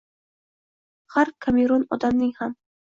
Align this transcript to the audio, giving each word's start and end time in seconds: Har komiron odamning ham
Har 1.17 1.33
komiron 1.47 1.89
odamning 1.99 2.37
ham 2.43 2.63